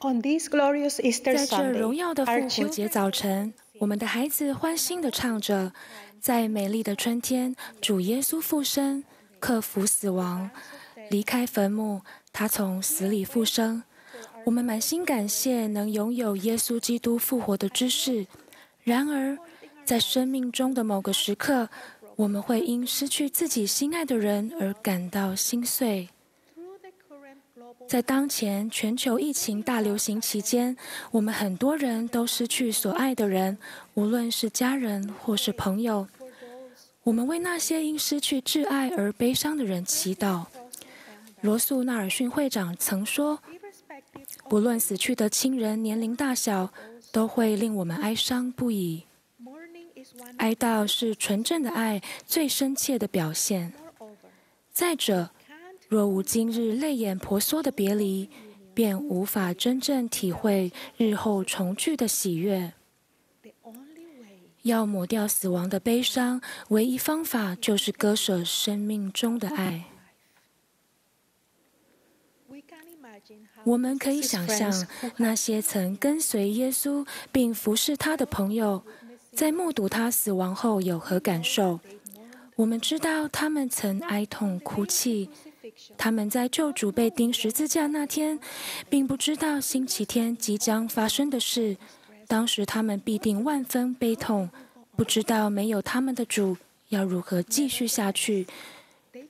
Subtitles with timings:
[0.00, 5.72] On this glorious Easter Sunday, 在这荣耀的复活节早晨，我们的孩子欢欣地唱着
[6.20, 9.02] ：“在美丽的春天，主耶稣复生，
[9.40, 10.50] 克服死亡，
[11.08, 13.82] 离开坟墓，他从死里复生。”
[14.44, 18.26] 我们满心感谢能拥有耶稣基督复活的知识。
[18.84, 19.36] 然而，
[19.84, 21.68] 在生命中的某个时刻，
[22.16, 26.10] 我们会因失去自己心爱的人而感到心碎。
[27.88, 30.76] 在当前全球疫情大流行期间，
[31.12, 33.56] 我们很多人都失去所爱的人，
[33.94, 36.08] 无论是家人或是朋友。
[37.04, 40.46] 我们为那些因失去挚爱而悲伤的人祈祷。
[41.42, 43.38] 罗素·纳尔逊会长曾说
[44.50, 46.72] ：“不论死去的亲人年龄大小，
[47.12, 49.04] 都会令我们哀伤不已。
[50.38, 53.72] 哀悼是纯正的爱最深切的表现。
[54.72, 55.30] 再者，”
[55.88, 58.28] 若无今日泪眼婆娑的别离，
[58.74, 62.72] 便无法真正体会日后重聚的喜悦。
[64.62, 69.84] 要抹掉死亡的悲伤，唯一方法就是割舍生命中的爱。
[73.62, 74.86] 我们可以想象，
[75.18, 78.82] 那些曾跟随耶稣并服侍他的朋友，
[79.32, 81.78] 在目睹他死亡后有何感受？
[82.56, 85.30] 我们知道他们曾哀痛哭泣。
[85.96, 88.38] 他们在救主被钉十字架那天，
[88.88, 91.76] 并不知道星期天即将发生的事。
[92.26, 94.50] 当时他们必定万分悲痛，
[94.96, 96.56] 不知道没有他们的主
[96.88, 98.46] 要如何继续下去。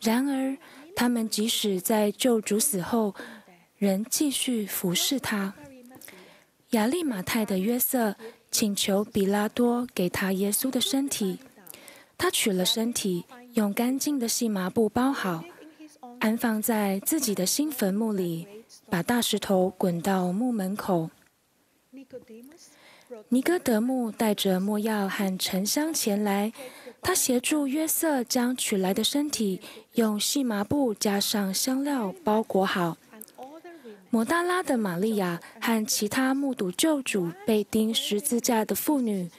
[0.00, 0.56] 然而，
[0.96, 3.14] 他们即使在救主死后，
[3.78, 5.54] 仍继续服侍他。
[6.70, 8.14] 亚利马太的约瑟
[8.50, 11.38] 请求彼拉多给他耶稣的身体，
[12.18, 15.44] 他取了身体，用干净的细麻布包好。
[16.20, 18.46] 安放在自己的新坟墓里，
[18.88, 21.10] 把大石头滚到墓门口。
[23.30, 26.52] 尼哥德慕带着莫药和沉香前来，
[27.02, 29.60] 他协助约瑟将取来的身体
[29.94, 32.96] 用细麻布加上香料包裹好。
[34.10, 39.30] 抹大拉的玛利亚和其他目睹救主被钉十字架的妇女，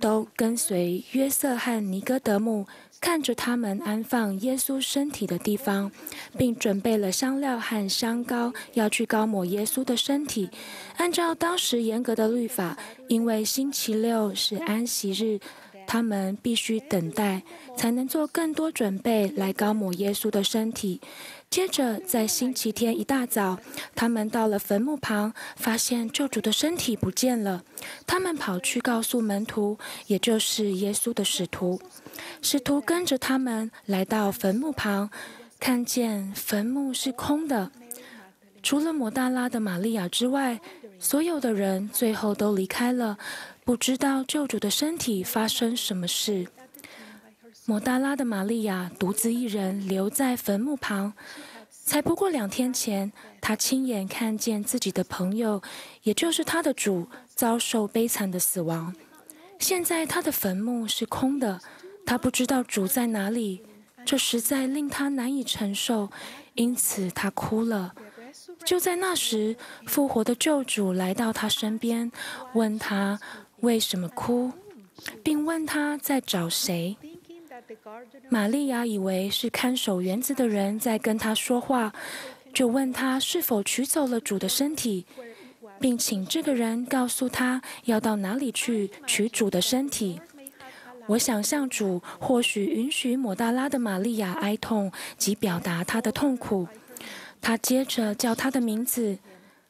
[0.00, 2.66] 都跟随约瑟和尼哥德姆。
[3.00, 5.90] 看着他们安放耶稣身体的地方，
[6.36, 10.50] 并准备了香料和香膏，要去高抹耶稣的身体。
[10.98, 12.76] 按照当时严格的律法，
[13.08, 15.40] 因为星期六是安息日，
[15.92, 17.42] 他们必须等待，
[17.76, 21.00] 才能做更多准备来膏抹耶稣的身体。
[21.50, 23.58] 接着，在星期天一大早，
[23.96, 27.64] 他们到了坟墓旁，发现救主的身体不见了。
[28.06, 31.82] 他们跑去告诉门徒，也就是耶稣的使徒。
[32.40, 35.10] 使徒跟着他们来到坟墓旁，
[35.58, 37.72] 看见坟墓是空的，
[38.62, 40.60] 除了抹大拉的玛利亚之外，
[41.00, 43.18] 所有的人最后都离开了，
[43.70, 46.48] 不知道救主的身体发生什么事。
[47.66, 51.12] 摩大拉的玛利亚独自一人留在坟墓旁，
[51.70, 55.62] 才不过两天前，她亲眼看见自己的朋友，
[56.02, 58.92] 也就是她的主，遭受悲惨的死亡。
[59.60, 61.60] 现在她的坟墓是空的，
[62.04, 63.62] 她不知道主在哪里，
[64.04, 66.10] 这实在令她难以承受，
[66.54, 67.94] 因此她哭了。
[68.64, 72.10] 就在那时，复活的救主来到她身边，
[72.54, 73.20] 问她
[73.60, 74.52] 为什么哭，
[75.22, 76.96] 并问他在找谁。
[78.28, 81.92] 玛利亚以为是看守园子的人在跟他说话，
[82.52, 85.06] 就问他是否取走了主的身体，
[85.78, 90.20] 并请这个人告诉他要到哪里去取主的身体。
[91.06, 96.68] 我想象主或许允许抹大拉的玛利亚哀痛及表达她的痛苦。
[97.40, 99.18] 他接着叫她的名字，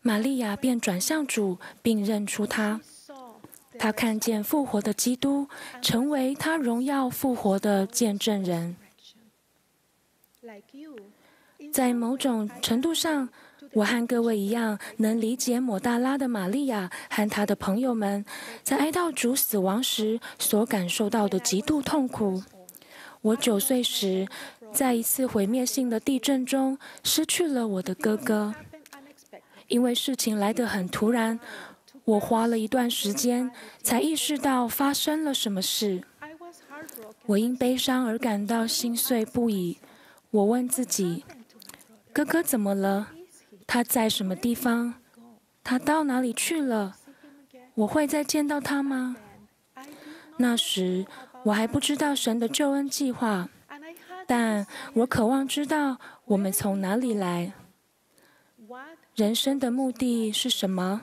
[0.00, 2.80] 玛利亚便转向主，并认出他。
[3.84, 5.46] 他看见复活的基督，
[5.82, 8.76] 成为他荣耀复活的见证人。
[11.70, 13.28] 在某种程度上，
[13.74, 18.24] 我和各位一样，能理解抹大拉的玛利亚和他的朋友们
[18.62, 22.42] 在哀悼主死亡时所感受到的极度痛苦。
[23.20, 24.26] 我九岁时，
[24.72, 28.54] 在一次毁灭性的地震中失去了我的哥哥，
[29.68, 31.38] 因为事情来得很突然。
[32.04, 33.50] 我花了一段时间
[33.82, 36.02] 才意识到发生了什么事。
[37.26, 39.78] 我因悲伤而感到心碎不已。
[40.30, 41.24] 我问自己：
[42.12, 43.08] 哥哥怎么了？
[43.66, 44.94] 他在什么地方？
[45.62, 46.96] 他到哪里去了？
[47.74, 49.16] 我会再见到他吗？
[50.36, 51.06] 那时
[51.44, 53.48] 我还不知道神的救恩计划，
[54.26, 57.54] 但我渴望知道我们从哪里来。
[59.14, 61.02] 人生的目的是什么，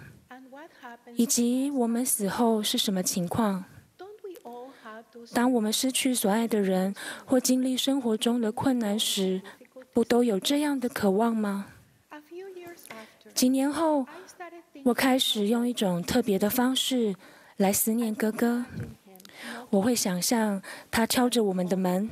[1.15, 3.65] 以及我们死后是什么情况。
[5.33, 9.41] 当我们失去所爱的人或经历生活中的困难时，
[9.93, 11.67] 不都有这样的渴望吗？
[13.33, 14.05] 几年后，
[14.83, 17.15] 我开始用一种特别的方式
[17.57, 18.65] 来思念哥哥。
[19.69, 22.09] 我会想象他敲着我们的门，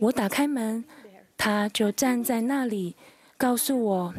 [0.00, 0.84] 我打开门，
[1.36, 2.96] 他就站在那里，
[3.36, 4.14] 告诉我：“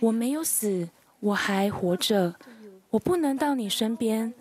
[0.00, 0.88] 我没有死，
[1.20, 2.34] 我还活着。
[2.90, 4.34] 我不能到你身边，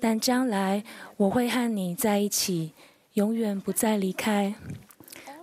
[0.00, 0.82] 但将来
[1.16, 2.72] 我会和你在一起，
[3.14, 4.54] 永远不再离开。”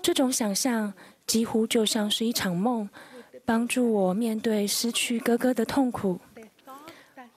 [0.02, 0.94] 这种想象
[1.26, 2.90] 几乎就像是一场梦，
[3.46, 6.20] 帮助我面对失去哥哥的痛苦。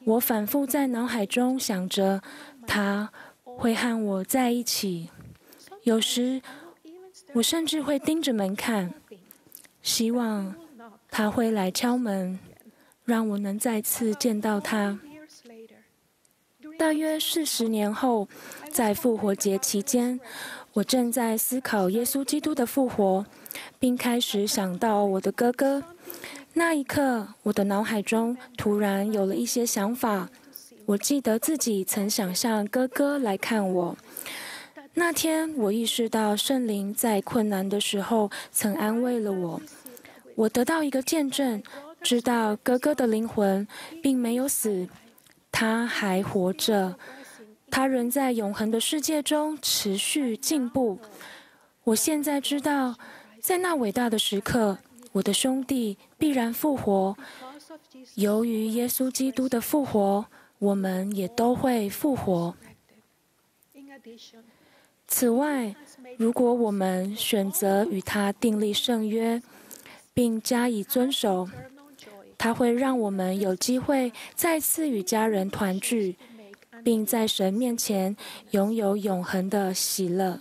[0.05, 2.23] 我反复在脑海中想着
[2.67, 3.11] 他。
[3.59, 5.11] 会和我在一起。
[5.83, 6.41] 有时，
[7.33, 8.95] 我甚至会盯着门看，
[9.83, 10.55] 希望
[11.11, 12.39] 他会来敲门，
[13.05, 15.01] 让我能再次见到他。
[16.79, 18.29] 大约四十年后，
[18.71, 20.21] 在复活节期间，
[20.75, 23.27] 我正在思考耶稣基督的复活，
[23.81, 25.83] 并开始想到我的哥哥。
[26.55, 30.29] 那一刻，我的脑海中突然有了一些想法。
[30.87, 33.97] 我记得自己曾想象哥哥来看我。
[34.95, 39.61] 那天，我意识到圣灵在困难的时候曾安慰了我。
[40.37, 41.61] 我得到一个见证，
[42.03, 43.67] 知道哥哥的灵魂
[44.01, 44.89] 并没有死，
[45.59, 46.97] 他还活着，
[47.69, 51.01] 他仍在永恒的世界中持续进步。
[51.83, 52.97] 我现在知道，
[53.41, 54.79] 在那伟大的时刻，
[55.11, 57.17] 我的兄弟必然复活。
[58.15, 60.27] 由于耶稣基督的复活。
[60.61, 62.53] 我们也都会复活。
[65.07, 65.77] 此外，
[66.17, 69.41] 如果我们选择与他订立圣约，
[70.13, 71.49] 并加以遵守，
[72.39, 76.17] 它会让我们有机会再次与家人团聚，
[76.85, 78.17] 并在神面前
[78.53, 80.41] 拥有永恒的喜乐。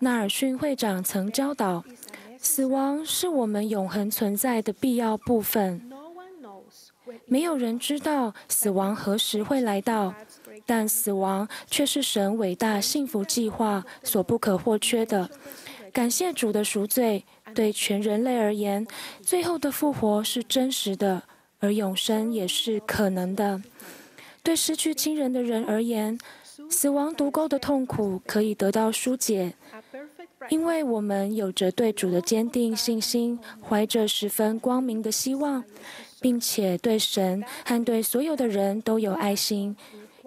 [0.00, 1.84] 纳尔逊会长曾教导，
[2.36, 5.90] 死亡是我们永恒存在的必要部分。
[7.26, 10.14] 没有人知道死亡何时会来到，
[10.66, 15.30] 但死亡却是神伟大幸福计划所不可或缺的。
[15.94, 17.24] 感谢主的赎罪，
[17.54, 18.84] 对全人类而言，
[19.22, 21.22] 最后的复活是真实的，
[21.60, 23.62] 而永生也是可能的。
[24.42, 26.18] 对失去亲人的人而言，
[26.68, 29.54] 死亡毒钩的痛苦可以得到纾解，
[30.48, 35.62] 因为我们有着对主的坚定信心，怀着十分光明的希望。
[36.20, 39.76] 并且对神和对所有的人都有爱心，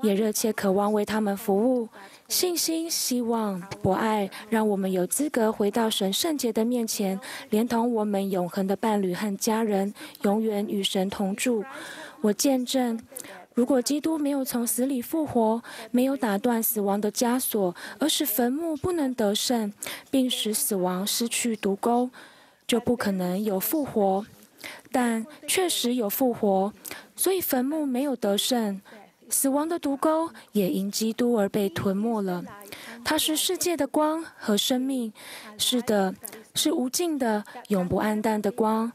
[0.04, 1.90] 也热切渴望为他们服务。
[2.28, 11.64] 信心、希望、博爱，让我们有资格回到神圣洁的面前，连同我们永恒的伴侣和家人，永远与神同住。
[12.22, 13.00] 我见证，
[13.54, 19.72] 如果基督没有从死里复活，没有打断死亡的枷锁，而使坟墓不能得胜，
[20.12, 22.10] 并使死亡失去毒钩，
[22.68, 24.26] 就不可能有复活。
[24.92, 26.74] 但确实有复活，
[27.16, 28.82] 所以坟墓没有得胜，
[29.30, 32.44] 死亡的毒钩也因基督而被吞没了。
[33.04, 35.14] 他是世界的光和生命，
[35.58, 36.14] 是的，
[36.56, 38.92] 是无尽的、永不暗淡的光，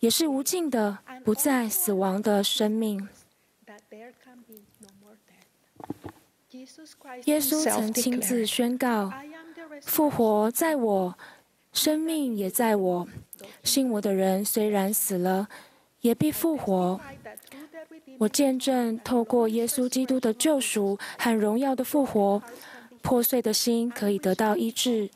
[0.00, 3.08] 也是无尽的、不再死亡的生命。
[7.24, 9.12] 耶稣曾亲自宣告
[9.82, 11.18] ：“复活在我，
[11.72, 13.08] 生命也在我。”
[13.62, 15.48] 信我的人虽然死了，
[16.04, 17.00] 也必复活。
[18.18, 22.42] 我见证，透过耶稣基督的救赎和荣耀的复活，
[23.00, 25.08] 破碎的心可以得到医治，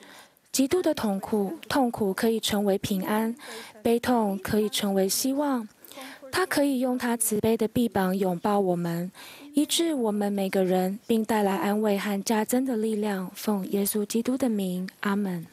[0.50, 3.36] 极度的痛苦痛苦可以成为平安，
[3.82, 5.68] 悲痛可以成为希望。
[6.32, 9.12] 他可以用他慈悲的臂膀拥抱我们，
[9.52, 13.30] 医治我们每个人，并带来安慰和加增的力量。
[13.34, 15.46] 奉耶稣基督的名，阿门。